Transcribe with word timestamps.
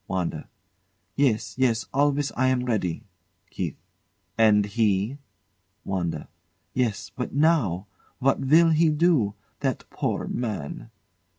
WANDA. 0.07 0.49
Yes, 1.15 1.53
yes; 1.59 1.85
always 1.93 2.31
I 2.31 2.47
am 2.47 2.65
ready. 2.65 3.03
KEITH. 3.51 3.75
And 4.35 4.65
he? 4.65 5.19
WANDA. 5.85 6.27
Yes 6.73 7.11
but 7.15 7.35
now! 7.35 7.85
What 8.17 8.39
will 8.39 8.71
he 8.71 8.89
do? 8.89 9.35
That 9.59 9.87
poor 9.91 10.27
man! 10.27 10.89